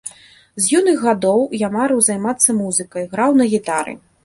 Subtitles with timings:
[0.63, 3.99] З юных гадоў я марыў займацца музыкай, граў на гітары.